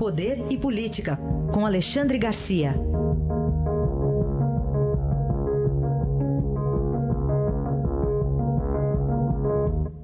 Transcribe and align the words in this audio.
Poder 0.00 0.46
e 0.50 0.56
Política, 0.56 1.18
com 1.52 1.66
Alexandre 1.66 2.16
Garcia. 2.16 2.70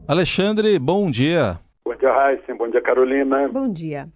Alexandre, 0.06 0.78
bom 0.78 1.10
dia. 1.10 1.58
Bom 1.82 1.94
dia, 1.96 2.12
Raíssa. 2.12 2.54
Bom 2.54 2.68
dia, 2.68 2.82
Carolina. 2.82 3.48
Bom 3.48 3.72
dia. 3.72 4.06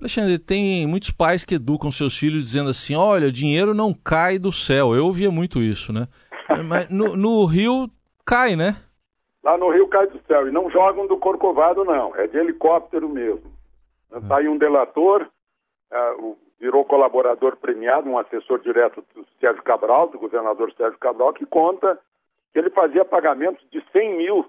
Alexandre, 0.00 0.40
tem 0.40 0.84
muitos 0.88 1.12
pais 1.12 1.44
que 1.44 1.54
educam 1.54 1.92
seus 1.92 2.18
filhos 2.18 2.42
dizendo 2.42 2.70
assim: 2.70 2.96
olha, 2.96 3.28
o 3.28 3.32
dinheiro 3.32 3.72
não 3.72 3.94
cai 3.94 4.40
do 4.40 4.52
céu. 4.52 4.92
Eu 4.92 5.06
ouvia 5.06 5.30
muito 5.30 5.62
isso, 5.62 5.92
né? 5.92 6.08
Mas 6.66 6.90
no, 6.90 7.16
no 7.16 7.44
Rio 7.44 7.88
cai, 8.26 8.56
né? 8.56 8.74
Lá 9.44 9.56
no 9.56 9.70
Rio 9.70 9.86
cai 9.86 10.08
do 10.08 10.20
céu. 10.26 10.48
E 10.48 10.50
não 10.50 10.68
jogam 10.68 11.06
do 11.06 11.16
Corcovado, 11.16 11.84
não. 11.84 12.12
É 12.16 12.26
de 12.26 12.36
helicóptero 12.36 13.08
mesmo. 13.08 13.56
Está 14.12 14.38
aí 14.38 14.48
um 14.48 14.58
delator, 14.58 15.28
uh, 15.92 16.36
virou 16.58 16.84
colaborador 16.84 17.56
premiado, 17.56 18.08
um 18.08 18.18
assessor 18.18 18.58
direto 18.60 19.04
do 19.14 19.26
Sérgio 19.40 19.62
Cabral, 19.62 20.08
do 20.08 20.18
governador 20.18 20.72
Sérgio 20.72 20.98
Cabral, 20.98 21.32
que 21.32 21.46
conta 21.46 21.98
que 22.52 22.58
ele 22.58 22.70
fazia 22.70 23.04
pagamentos 23.04 23.64
de 23.70 23.84
100 23.92 24.16
mil 24.16 24.46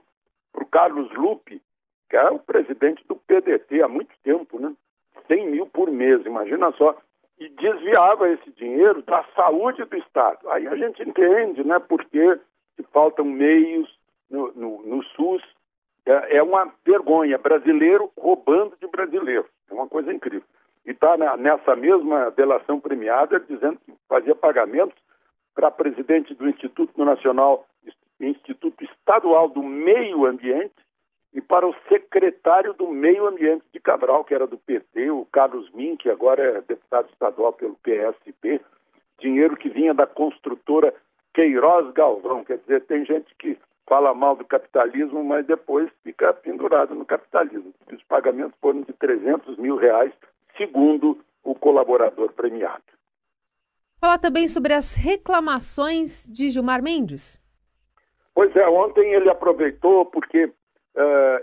para 0.51 0.63
o 0.63 0.67
Carlos 0.67 1.11
Lupe, 1.13 1.61
que 2.09 2.15
era 2.15 2.33
o 2.33 2.39
presidente 2.39 3.05
do 3.07 3.15
PDT 3.15 3.83
há 3.83 3.87
muito 3.87 4.15
tempo, 4.23 4.59
né? 4.59 4.73
100 5.27 5.51
mil 5.51 5.67
por 5.67 5.91
mês, 5.91 6.25
imagina 6.25 6.71
só, 6.71 6.97
e 7.39 7.47
desviava 7.49 8.29
esse 8.29 8.51
dinheiro 8.51 9.01
da 9.03 9.23
saúde 9.35 9.83
do 9.85 9.97
Estado. 9.97 10.49
Aí 10.49 10.67
a 10.67 10.75
gente 10.75 11.01
entende, 11.03 11.63
né, 11.63 11.79
porque 11.79 12.39
faltam 12.91 13.25
meios 13.25 13.89
no, 14.29 14.51
no, 14.53 14.83
no 14.83 15.03
SUS. 15.03 15.43
É, 16.09 16.37
é, 16.37 16.43
uma 16.43 16.73
vergonha, 16.83 17.37
brasileiro 17.37 18.11
roubando 18.17 18.75
de 18.81 18.87
brasileiro. 18.87 19.45
É 19.69 19.73
uma 19.75 19.87
coisa 19.87 20.11
incrível. 20.11 20.47
E 20.83 20.89
está 20.89 21.15
nessa 21.37 21.75
mesma 21.75 22.31
delação 22.31 22.79
premiada 22.79 23.39
dizendo 23.39 23.77
que 23.85 23.93
fazia 24.07 24.33
pagamentos 24.33 24.97
para 25.53 25.69
presidente 25.69 26.33
do 26.33 26.49
Instituto 26.49 27.05
Nacional, 27.05 27.67
Instituto 28.19 28.83
Estadual 28.83 29.49
do 29.49 29.61
Meio 29.61 30.25
Ambiente, 30.25 30.73
e 31.31 31.39
para 31.41 31.67
o 31.67 31.75
secretário 31.87 32.73
do 32.73 32.87
Meio 32.87 33.27
Ambiente 33.27 33.63
de 33.71 33.79
Cabral, 33.79 34.23
que 34.23 34.33
era 34.33 34.47
do 34.47 34.57
PT, 34.57 35.11
o 35.11 35.27
Carlos 35.31 35.69
Min, 35.73 35.95
que 35.95 36.09
agora 36.09 36.41
é 36.41 36.61
deputado 36.61 37.07
estadual 37.09 37.53
pelo 37.53 37.75
PSB, 37.83 38.59
dinheiro 39.19 39.55
que 39.55 39.69
vinha 39.69 39.93
da 39.93 40.07
construtora 40.07 40.91
Queiroz 41.35 41.93
Galvão. 41.93 42.43
Quer 42.43 42.57
dizer, 42.57 42.83
tem 42.85 43.05
gente 43.05 43.27
que 43.37 43.59
fala 43.89 44.13
mal 44.13 44.35
do 44.35 44.45
capitalismo, 44.45 45.23
mas 45.23 45.45
depois 45.47 45.89
fica 46.03 46.31
pendurado 46.31 46.93
no 46.93 47.03
capitalismo. 47.03 47.73
Os 47.91 48.03
pagamentos 48.03 48.53
foram 48.61 48.81
de 48.81 48.93
300 48.93 49.57
mil 49.57 49.75
reais, 49.75 50.13
segundo 50.55 51.19
o 51.43 51.55
colaborador 51.55 52.31
premiado. 52.33 52.83
Falar 53.99 54.19
também 54.19 54.47
sobre 54.47 54.73
as 54.73 54.95
reclamações 54.95 56.25
de 56.31 56.49
Gilmar 56.49 56.81
Mendes. 56.83 57.41
Pois 58.33 58.55
é, 58.55 58.65
ontem 58.69 59.13
ele 59.13 59.29
aproveitou 59.29 60.05
porque 60.05 60.45
uh, 60.45 60.53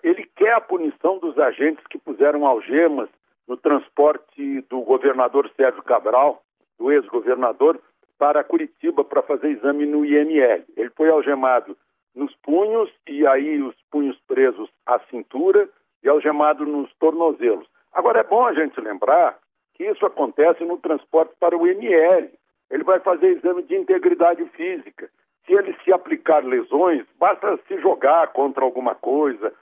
ele 0.02 0.24
quer 0.36 0.54
a 0.54 0.60
punição 0.60 1.18
dos 1.18 1.36
agentes 1.38 1.84
que 1.88 1.98
puseram 1.98 2.46
algemas 2.46 3.10
no 3.46 3.56
transporte 3.56 4.62
do 4.70 4.80
governador 4.80 5.50
Sérgio 5.56 5.82
Cabral, 5.82 6.42
do 6.78 6.90
ex-governador, 6.90 7.78
para 8.18 8.42
Curitiba 8.42 9.04
para 9.04 9.22
fazer 9.22 9.48
exame 9.48 9.84
no 9.84 10.04
IML. 10.04 10.64
Ele 10.76 10.90
foi 10.90 11.10
algemado 11.10 11.76
nos 12.16 12.34
punhos 12.36 12.90
e 13.06 13.26
aí 13.26 13.62
os 13.62 13.76
punhos 13.90 14.18
presos 14.26 14.68
à 14.86 14.98
cintura 15.10 15.68
e 16.02 16.08
algemado 16.08 16.66
nos 16.66 16.92
tornozelos. 16.94 17.68
Agora 17.92 18.20
é 18.20 18.24
bom 18.24 18.44
a 18.44 18.54
gente 18.54 18.80
lembrar 18.80 19.38
que 19.74 19.84
isso 19.84 20.04
acontece 20.04 20.64
no 20.64 20.78
transporte 20.78 21.34
para 21.38 21.56
o 21.56 21.68
IML. 21.68 22.30
Ele 22.70 22.82
vai 22.82 22.98
fazer 22.98 23.28
exame 23.28 23.62
de 23.62 23.76
integridade 23.76 24.44
física 24.56 25.08
se 25.46 25.54
ele 25.54 25.74
se 25.84 25.92
aplicar 25.92 26.44
lesões, 26.44 27.06
basta 27.18 27.58
se 27.68 27.80
jogar 27.80 28.32
contra 28.32 28.64
alguma 28.64 28.94
coisa, 28.94 29.52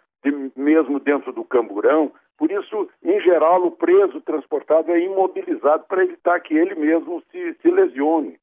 mesmo 0.57 0.99
dentro 0.99 1.33
do 1.33 1.45
camburão. 1.45 2.11
Por 2.39 2.51
isso, 2.51 2.89
em 3.05 3.21
geral, 3.21 3.65
o 3.65 3.71
preso 3.71 4.21
transportado 4.23 4.91
é 4.91 4.99
imobilizado 4.99 5.85
para 5.87 6.03
evitar 6.03 6.41
que 6.41 6.55
ele 6.55 6.75
mesmo 6.75 7.23
se, 7.31 7.55
se 7.61 7.71
lesione. 7.71 8.39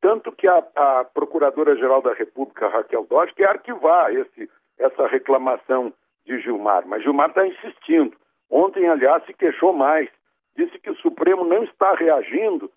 Tanto 0.00 0.32
que 0.32 0.48
a, 0.48 0.64
a 0.76 1.04
Procuradora-Geral 1.04 2.00
da 2.00 2.14
República, 2.14 2.68
Raquel 2.68 3.06
Dodge, 3.06 3.34
quer 3.34 3.50
arquivar 3.50 4.12
esse, 4.14 4.50
essa 4.78 5.06
reclamação 5.06 5.92
de 6.24 6.40
Gilmar, 6.40 6.86
mas 6.86 7.02
Gilmar 7.02 7.28
está 7.28 7.46
insistindo. 7.46 8.16
Ontem, 8.48 8.88
aliás, 8.88 9.24
se 9.26 9.34
queixou 9.34 9.72
mais. 9.72 10.08
Disse 10.56 10.78
que 10.78 10.90
o 10.90 10.96
Supremo 10.96 11.44
não 11.44 11.62
está 11.64 11.94
reagindo 11.94 12.70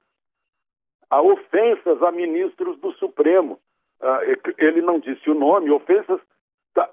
a 1.09 1.21
ofensas 1.21 2.01
a 2.01 2.11
ministros 2.11 2.77
do 2.79 2.91
Supremo. 2.93 3.59
Ah, 4.01 4.19
ele 4.57 4.81
não 4.81 4.99
disse 4.99 5.29
o 5.29 5.33
nome, 5.33 5.71
ofensas 5.71 6.19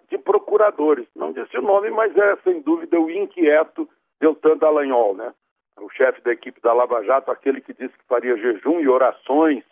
de 0.08 0.18
procuradores. 0.18 1.06
Não 1.14 1.32
disse 1.32 1.56
o 1.58 1.62
nome, 1.62 1.90
mas 1.90 2.16
é 2.16 2.36
sem 2.44 2.60
dúvida 2.60 3.00
o 3.00 3.10
inquieto 3.10 3.88
Deltan 4.20 4.56
Dallagnol, 4.58 5.14
né? 5.14 5.34
O 5.80 5.88
chefe 5.90 6.20
da 6.20 6.32
equipe 6.32 6.60
da 6.60 6.72
Lava 6.72 7.02
Jato, 7.02 7.30
aquele 7.30 7.60
que 7.60 7.72
disse 7.72 7.96
que 7.96 8.04
faria 8.04 8.36
jejum 8.36 8.80
e 8.80 8.88
orações 8.88 9.64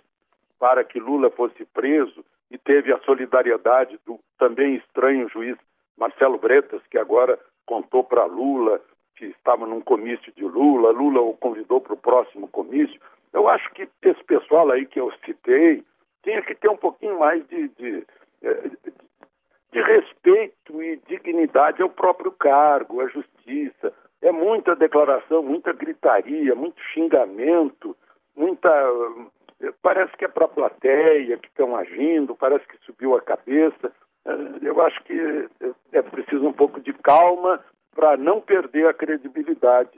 para 0.58 0.84
que 0.84 0.98
Lula 0.98 1.30
fosse 1.30 1.64
preso 1.66 2.24
e 2.50 2.58
teve 2.58 2.92
a 2.92 2.98
solidariedade 3.00 3.98
do 4.06 4.18
também 4.38 4.76
estranho 4.76 5.28
juiz 5.28 5.56
Marcelo 5.96 6.38
Bretas, 6.38 6.80
que 6.90 6.98
agora 6.98 7.38
contou 7.66 8.04
para 8.04 8.24
Lula 8.24 8.80
que 9.18 9.26
estava 9.26 9.66
num 9.66 9.80
comício 9.80 10.32
de 10.32 10.44
Lula, 10.44 10.92
Lula 10.92 11.20
o 11.20 11.36
convidou 11.36 11.80
para 11.80 11.92
o 11.92 11.98
próximo 11.98 12.46
comício. 12.48 12.98
Eu 13.32 13.48
acho 13.48 13.68
que 13.72 13.88
esse 14.02 14.24
pessoal 14.24 14.70
aí 14.70 14.86
que 14.86 15.00
eu 15.00 15.12
citei, 15.24 15.82
tinha 16.22 16.40
que 16.42 16.54
ter 16.54 16.70
um 16.70 16.76
pouquinho 16.76 17.18
mais 17.18 17.46
de, 17.48 17.68
de, 17.68 18.06
eh, 18.42 18.70
de 19.72 19.82
respeito 19.82 20.82
e 20.82 20.96
dignidade 21.08 21.82
ao 21.82 21.90
próprio 21.90 22.30
cargo, 22.30 23.00
à 23.00 23.08
justiça. 23.08 23.92
É 24.22 24.30
muita 24.30 24.76
declaração, 24.76 25.42
muita 25.42 25.72
gritaria, 25.72 26.54
muito 26.54 26.80
xingamento, 26.94 27.96
muita. 28.36 28.70
Parece 29.82 30.16
que 30.16 30.24
é 30.24 30.28
para 30.28 30.44
a 30.44 30.48
plateia 30.48 31.36
que 31.36 31.48
estão 31.48 31.76
agindo, 31.76 32.34
parece 32.36 32.66
que 32.66 32.76
subiu 32.86 33.16
a 33.16 33.20
cabeça. 33.20 33.92
Eh, 34.24 34.58
eu 34.62 34.80
acho 34.80 35.02
que 35.04 35.48
é 35.92 36.02
preciso 36.02 36.46
um 36.46 36.52
pouco 36.52 36.80
de 36.80 36.92
calma 36.92 37.60
para 37.94 38.16
não 38.16 38.40
perder 38.40 38.86
a 38.86 38.94
credibilidade, 38.94 39.90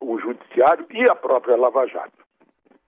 o, 0.00 0.18
judiciário 0.18 0.84
e 0.90 1.08
a 1.08 1.14
própria 1.14 1.56
Lava 1.56 1.86
Jato. 1.86 2.24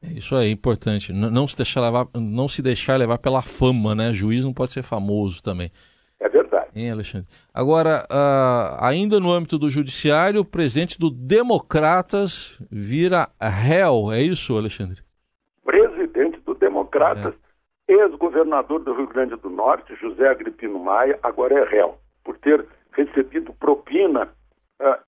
Isso 0.03 0.35
é 0.37 0.49
importante. 0.49 1.13
Não 1.13 1.47
se 1.47 1.57
deixar 1.57 1.81
levar, 1.81 2.07
não 2.15 2.49
se 2.49 2.61
deixar 2.61 2.97
levar 2.97 3.19
pela 3.19 3.43
fama, 3.43 3.95
né? 3.95 4.13
Juiz 4.13 4.45
não 4.45 4.53
pode 4.53 4.73
ser 4.73 4.83
famoso 4.83 5.43
também. 5.43 5.71
É 6.19 6.29
verdade. 6.29 6.66
Hein, 6.77 6.91
Alexandre? 6.91 7.27
Agora, 7.55 8.07
uh, 8.11 8.85
ainda 8.85 9.19
no 9.19 9.33
âmbito 9.33 9.59
do 9.59 9.71
judiciário, 9.71 10.43
o 10.43 10.45
presidente 10.45 10.99
do 10.99 11.09
Democratas 11.09 12.61
vira 12.71 13.31
réu, 13.41 14.13
é 14.13 14.21
isso, 14.21 14.59
Alexandre? 14.59 15.01
Presidente 15.65 16.39
do 16.41 16.55
Democratas, 16.55 17.33
é. 17.89 17.95
ex-governador 17.95 18.81
do 18.81 18.93
Rio 18.93 19.07
Grande 19.07 19.37
do 19.37 19.49
Norte, 19.49 19.97
José 19.97 20.29
Agripino 20.29 20.79
Maia, 20.79 21.19
agora 21.23 21.59
é 21.59 21.65
réu, 21.65 21.97
por 22.23 22.37
ter 22.37 22.67
recebido 22.93 23.55
propina 23.55 24.29
uh, 24.79 24.99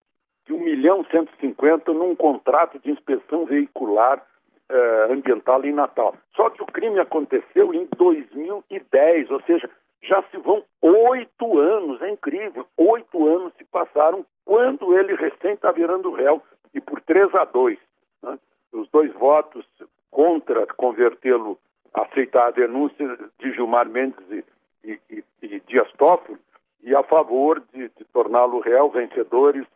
de 0.46 0.54
1 0.54 0.64
milhão 0.64 1.04
150 1.10 1.92
num 1.92 2.16
contrato 2.16 2.78
de 2.78 2.90
inspeção 2.90 3.44
veicular 3.44 4.22
uh, 4.70 5.12
ambiental 5.12 5.62
em 5.66 5.72
Natal. 5.74 6.16
Só 6.34 6.48
que 6.48 6.62
o 6.62 6.66
crime 6.66 6.98
aconteceu 6.98 7.74
em 7.74 7.86
2010, 7.94 9.30
ou 9.30 9.42
seja, 9.42 9.68
já 10.02 10.22
se 10.30 10.36
vão 10.38 10.62
oito 10.80 11.58
anos, 11.58 12.00
é 12.02 12.10
incrível, 12.10 12.66
oito 12.76 13.26
anos 13.26 13.52
se 13.54 13.64
passaram 13.64 14.24
quando 14.44 14.96
ele 14.96 15.14
recém 15.14 15.52
está 15.52 15.72
virando 15.72 16.12
réu 16.12 16.42
e 16.72 16.80
por 16.80 17.00
3 17.02 17.34
a 17.34 17.44
2. 17.44 17.78
Né? 18.22 18.38
Os 18.72 18.88
dois 18.90 19.12
votos 19.14 19.66
contra 20.10 20.66
convertê-lo, 20.66 21.58
aceitar 21.92 22.48
a 22.48 22.50
denúncia 22.50 23.18
de 23.38 23.52
Gilmar 23.52 23.88
Mendes 23.88 24.24
e, 24.30 24.44
e, 24.84 25.00
e, 25.10 25.24
e 25.42 25.60
Dias 25.60 25.90
Toffoli, 25.92 26.38
e 26.82 26.94
a 26.94 27.02
favor 27.02 27.62
de, 27.72 27.88
de 27.88 28.04
torná-lo 28.12 28.60
réu, 28.60 28.88
vencedores 28.90 29.66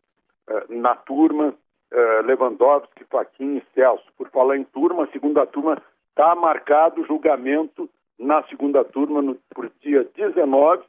uh, 0.48 0.72
na 0.72 0.94
turma 0.94 1.48
uh, 1.48 2.26
Lewandowski, 2.26 3.04
Faquin 3.10 3.56
e 3.56 3.64
Celso. 3.74 4.06
Por 4.16 4.30
falar 4.30 4.56
em 4.56 4.64
turma, 4.64 5.04
a 5.04 5.08
segunda 5.08 5.44
turma 5.46 5.82
está 6.10 6.34
marcado 6.34 7.00
o 7.00 7.06
julgamento 7.06 7.90
na 8.22 8.42
segunda 8.44 8.84
turma, 8.84 9.20
no, 9.20 9.36
por 9.54 9.70
dia 9.80 10.08
19, 10.14 10.84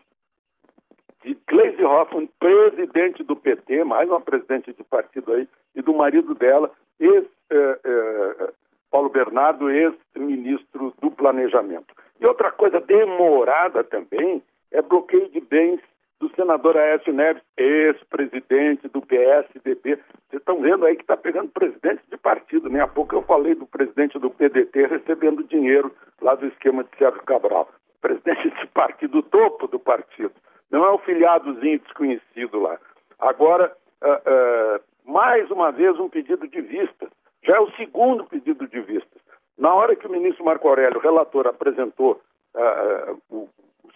de 1.23 1.37
Gleisi 1.47 1.83
Hoffmann, 1.83 2.29
presidente 2.39 3.23
do 3.23 3.35
PT, 3.35 3.83
mais 3.83 4.07
uma 4.07 4.21
presidente 4.21 4.73
de 4.73 4.83
partido 4.83 5.33
aí, 5.33 5.47
e 5.75 5.81
do 5.81 5.93
marido 5.93 6.35
dela, 6.35 6.69
ex, 6.99 7.25
eh, 7.49 7.79
eh, 7.83 8.53
Paulo 8.91 9.09
Bernardo, 9.09 9.69
ex-ministro 9.69 10.93
do 11.01 11.09
Planejamento. 11.09 11.95
E 12.19 12.25
outra 12.27 12.51
coisa 12.51 12.79
demorada 12.79 13.83
também 13.83 14.43
é 14.71 14.81
bloqueio 14.81 15.29
de 15.29 15.39
bens 15.39 15.79
do 16.19 16.29
senador 16.35 16.77
Aécio 16.77 17.11
Neves, 17.11 17.41
ex-presidente 17.57 18.87
do 18.89 19.01
PSDB. 19.01 19.97
Estão 20.43 20.59
vendo 20.59 20.85
aí 20.85 20.97
que 20.97 21.03
está 21.03 21.15
pegando 21.15 21.51
presidente 21.51 22.03
de 22.11 22.17
partido. 22.17 22.67
Nem 22.67 22.79
né? 22.79 22.83
há 22.83 22.87
pouco 22.87 23.15
eu 23.15 23.21
falei 23.21 23.55
do 23.55 23.65
presidente 23.65 24.19
do 24.19 24.29
PDT 24.29 24.87
recebendo 24.87 25.41
dinheiro 25.45 25.89
lá 26.21 26.35
do 26.35 26.45
esquema 26.47 26.83
de 26.83 26.89
Sérgio 26.97 27.23
Cabral. 27.23 27.69
Presidente 28.01 28.49
de 28.49 28.67
partido, 28.67 29.23
topo 29.23 29.67
do 29.67 29.79
partido. 29.79 30.33
Não 30.69 30.83
é 30.83 30.89
o 30.89 30.97
filiadozinho 30.97 31.79
desconhecido 31.79 32.59
lá. 32.59 32.77
Agora, 33.19 33.73
uh, 34.03 34.75
uh, 34.75 35.09
mais 35.09 35.49
uma 35.49 35.71
vez, 35.71 35.97
um 35.97 36.09
pedido 36.09 36.45
de 36.45 36.59
vista. 36.59 37.07
Já 37.41 37.55
é 37.55 37.59
o 37.61 37.71
segundo 37.77 38.25
pedido 38.25 38.67
de 38.67 38.81
vista. 38.81 39.17
Na 39.57 39.73
hora 39.73 39.95
que 39.95 40.05
o 40.05 40.11
ministro 40.11 40.43
Marco 40.43 40.67
Aurélio, 40.67 40.99
relator, 40.99 41.47
apresentou 41.47 42.19
uh, 42.53 43.17
o, 43.31 43.47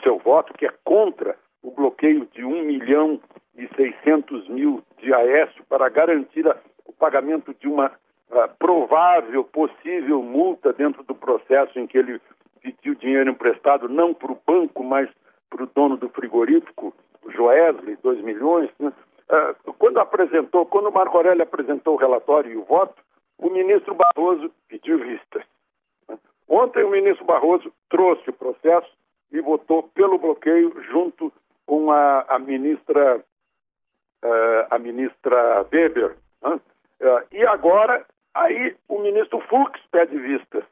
seu 0.01 0.17
voto, 0.19 0.53
que 0.53 0.65
é 0.65 0.73
contra 0.85 1.35
o 1.61 1.71
bloqueio 1.71 2.25
de 2.33 2.45
1 2.45 2.63
milhão 2.63 3.19
e 3.57 3.67
600 3.75 4.47
mil 4.47 4.83
de 4.99 5.13
Aécio 5.13 5.63
para 5.67 5.89
garantir 5.89 6.47
a, 6.47 6.55
o 6.85 6.93
pagamento 6.93 7.53
de 7.55 7.67
uma 7.67 7.87
uh, 7.87 8.55
provável, 8.59 9.43
possível 9.43 10.21
multa 10.21 10.71
dentro 10.71 11.03
do 11.03 11.15
processo 11.15 11.77
em 11.79 11.87
que 11.87 11.97
ele 11.97 12.21
pediu 12.61 12.95
dinheiro 12.95 13.29
emprestado, 13.29 13.89
não 13.89 14.13
para 14.13 14.31
o 14.31 14.39
banco, 14.45 14.83
mas 14.83 15.09
para 15.49 15.63
o 15.63 15.67
dono 15.67 15.97
do 15.97 16.09
frigorífico, 16.09 16.93
o 17.23 17.31
Joesley, 17.31 17.97
2 18.03 18.21
milhões. 18.21 18.69
Né? 18.79 18.93
Uh, 19.29 19.73
quando 19.73 19.99
apresentou, 19.99 20.65
quando 20.65 20.89
o 20.89 20.93
Marco 20.93 21.17
Aurélio 21.17 21.43
apresentou 21.43 21.95
o 21.95 21.97
relatório 21.97 22.51
e 22.51 22.57
o 22.57 22.63
voto, 22.63 23.01
o 23.39 23.49
ministro 23.49 23.95
Barroso 23.95 24.51
pediu 24.67 24.99
vistas. 24.99 25.43
Né? 26.07 26.17
Ontem 26.47 26.83
o 26.83 26.91
ministro 26.91 27.25
Barroso 27.25 27.71
trouxe 27.89 28.29
o 28.29 28.33
processo 28.33 28.89
e 29.31 29.41
votou 29.41 29.83
pelo 29.83 30.17
bloqueio 30.17 30.73
junto 30.91 31.33
com 31.65 31.91
a, 31.91 32.21
a 32.29 32.39
ministra 32.39 33.23
a 34.69 34.79
ministra 34.79 35.65
Weber. 35.71 36.15
Né? 36.43 36.59
Uh, 37.01 37.21
e 37.31 37.45
agora, 37.45 38.05
aí 38.33 38.75
o 38.87 38.99
ministro 38.99 39.39
Fux 39.41 39.79
pede 39.91 40.17
vista. 40.17 40.65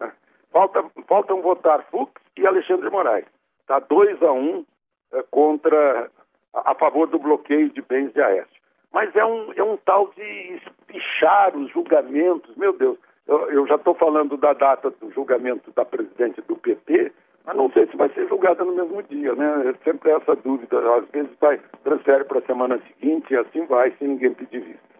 Né? 0.00 0.12
Falta, 0.50 0.84
faltam 1.06 1.42
votar 1.42 1.84
Fux 1.90 2.12
e 2.36 2.46
Alexandre 2.46 2.88
Moraes. 2.90 3.26
Está 3.60 3.80
2 3.80 4.22
a 4.22 4.32
1 4.32 4.38
um, 4.38 4.58
uh, 4.58 5.24
contra 5.30 6.10
a, 6.54 6.72
a, 6.72 6.74
favor 6.74 7.08
do 7.08 7.18
bloqueio 7.18 7.70
de 7.70 7.82
bens 7.82 8.12
de 8.12 8.20
Aécio. 8.20 8.62
Mas 8.92 9.14
é 9.16 9.24
um, 9.24 9.52
é 9.54 9.62
um 9.62 9.76
tal 9.78 10.12
de 10.14 10.22
espichar 10.22 11.56
os 11.56 11.70
julgamentos. 11.72 12.54
Meu 12.56 12.72
Deus, 12.72 12.98
eu, 13.26 13.50
eu 13.50 13.66
já 13.66 13.76
estou 13.76 13.94
falando 13.94 14.36
da 14.36 14.52
data 14.52 14.90
do 14.90 15.10
julgamento 15.10 15.72
da 15.72 15.84
presidente 15.84 16.40
do 16.42 16.56
PT, 16.56 17.12
mas 17.44 17.56
não 17.56 17.70
sei 17.72 17.86
se 17.86 17.96
vai 17.96 18.08
ser 18.10 18.28
julgada 18.28 18.64
no 18.64 18.74
mesmo 18.74 19.02
dia, 19.02 19.34
né? 19.34 19.70
É 19.70 19.84
sempre 19.84 20.10
essa 20.10 20.36
dúvida. 20.36 20.78
Às 20.96 21.08
vezes 21.10 21.30
vai, 21.40 21.60
transfere 21.82 22.24
para 22.24 22.38
a 22.38 22.42
semana 22.42 22.80
seguinte 22.86 23.32
e 23.32 23.36
assim 23.36 23.66
vai, 23.66 23.92
sem 23.98 24.08
ninguém 24.08 24.32
pedir 24.32 24.60
vista. 24.60 24.92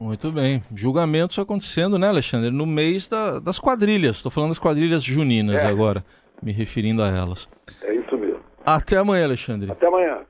Muito 0.00 0.32
bem. 0.32 0.62
Julgamentos 0.74 1.38
acontecendo, 1.38 1.98
né, 1.98 2.08
Alexandre? 2.08 2.50
No 2.50 2.64
mês 2.64 3.06
da, 3.06 3.38
das 3.38 3.58
quadrilhas. 3.58 4.16
Estou 4.16 4.32
falando 4.32 4.50
das 4.50 4.58
quadrilhas 4.58 5.02
juninas 5.02 5.62
é. 5.62 5.66
agora, 5.66 6.02
me 6.42 6.52
referindo 6.52 7.02
a 7.02 7.08
elas. 7.08 7.46
É 7.82 7.94
isso 7.94 8.16
mesmo. 8.16 8.40
Até 8.64 8.96
amanhã, 8.96 9.24
Alexandre. 9.24 9.70
Até 9.70 9.86
amanhã. 9.86 10.20